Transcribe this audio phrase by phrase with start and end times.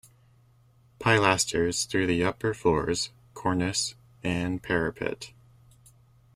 [0.99, 3.93] Pilasters through the upper floors, cornice
[4.23, 5.31] and parapet.